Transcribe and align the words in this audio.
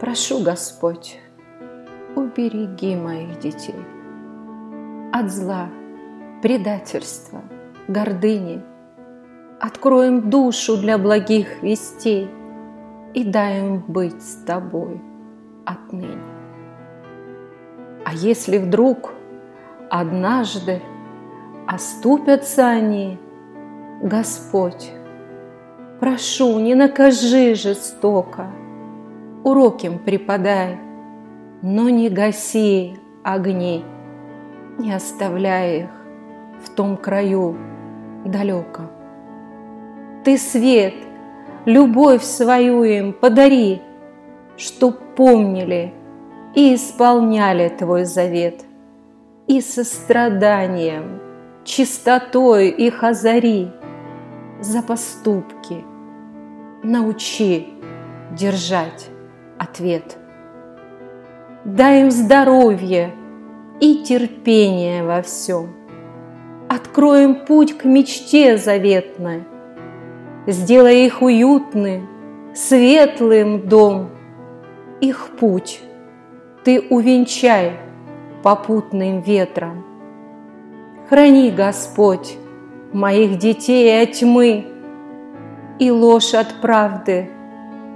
Прошу, 0.00 0.42
Господь, 0.42 1.18
убереги 2.16 2.94
моих 2.94 3.38
детей 3.38 3.74
от 5.10 5.30
зла, 5.30 5.70
предательства, 6.42 7.40
гордыни. 7.88 8.62
Откроем 9.58 10.28
душу 10.28 10.76
для 10.76 10.98
благих 10.98 11.62
вестей 11.62 12.30
и 13.14 13.24
дай 13.24 13.60
им 13.60 13.84
быть 13.88 14.22
с 14.22 14.44
тобой 14.44 15.00
отныне. 15.64 16.18
А 18.04 18.12
если 18.12 18.58
вдруг 18.58 19.14
однажды 19.88 20.82
оступятся 21.66 22.68
они, 22.68 23.18
Господь, 24.02 24.92
прошу, 26.00 26.58
не 26.58 26.74
накажи 26.74 27.54
жестоко, 27.54 28.50
урок 29.46 29.84
им 29.84 30.00
преподай, 30.00 30.76
но 31.62 31.88
не 31.88 32.08
гаси 32.08 32.96
огней, 33.22 33.84
не 34.76 34.92
оставляя 34.92 35.84
их 35.84 35.90
в 36.64 36.74
том 36.74 36.96
краю 36.96 37.56
далеко. 38.24 38.90
Ты 40.24 40.36
свет, 40.36 40.94
любовь 41.64 42.24
свою 42.24 42.82
им 42.82 43.12
подари, 43.12 43.82
чтоб 44.56 44.98
помнили 45.14 45.94
и 46.56 46.74
исполняли 46.74 47.68
Твой 47.68 48.04
завет, 48.04 48.64
и 49.46 49.60
состраданием, 49.60 51.20
чистотой 51.62 52.68
их 52.70 53.04
озари, 53.04 53.70
за 54.60 54.82
поступки 54.82 55.84
научи 56.82 57.68
держать 58.32 59.10
ответ. 59.58 60.16
Дай 61.64 62.02
им 62.02 62.10
здоровье 62.10 63.12
и 63.80 64.04
терпение 64.04 65.04
во 65.04 65.22
всем. 65.22 65.74
Откроем 66.68 67.46
путь 67.46 67.76
к 67.76 67.84
мечте 67.84 68.56
заветной, 68.56 69.44
Сделай 70.46 71.06
их 71.06 71.22
уютным, 71.22 72.08
светлым 72.54 73.68
дом. 73.68 74.10
Их 75.00 75.30
путь 75.38 75.80
ты 76.62 76.80
увенчай 76.88 77.72
попутным 78.44 79.22
ветром. 79.22 79.84
Храни, 81.08 81.50
Господь, 81.50 82.36
моих 82.92 83.38
детей 83.38 84.02
от 84.02 84.12
тьмы 84.12 84.66
и 85.80 85.90
ложь 85.90 86.34
от 86.34 86.60
правды, 86.60 87.28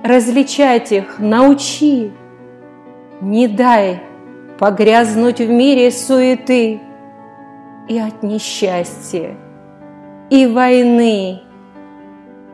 различать 0.02 0.92
их 0.92 1.18
научи. 1.18 2.12
Не 3.20 3.48
дай 3.48 4.02
погрязнуть 4.58 5.40
в 5.40 5.50
мире 5.50 5.90
суеты 5.90 6.80
и 7.88 7.98
от 7.98 8.22
несчастья, 8.22 9.36
и 10.30 10.46
войны 10.46 11.40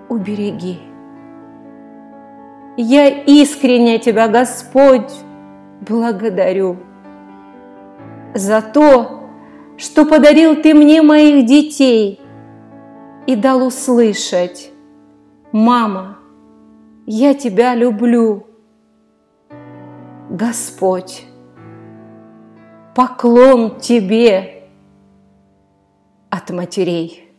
убереги. 0.09 0.79
Я 2.77 3.09
искренне 3.09 3.99
Тебя, 3.99 4.29
Господь, 4.29 5.13
благодарю 5.81 6.77
за 8.35 8.61
то, 8.61 9.21
что 9.77 10.05
подарил 10.05 10.57
Ты 10.63 10.75
мне 10.75 11.03
моих 11.03 11.47
детей 11.47 12.21
и 13.27 13.35
дал 13.35 13.67
услышать, 13.67 14.71
«Мама, 15.53 16.19
я 17.07 17.35
Тебя 17.35 17.75
люблю». 17.75 18.47
Господь, 20.29 21.25
поклон 22.95 23.79
Тебе 23.79 24.69
от 26.31 26.51
матерей. 26.51 27.31